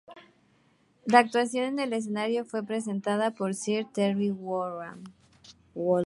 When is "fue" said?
2.43-2.65